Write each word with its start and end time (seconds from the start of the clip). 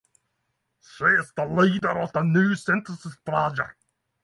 She 0.81 1.03
is 1.03 1.31
the 1.35 1.45
leader 1.45 1.91
of 1.91 2.11
the 2.11 2.23
New 2.23 2.55
Synthesis 2.55 3.17
Project. 3.23 3.77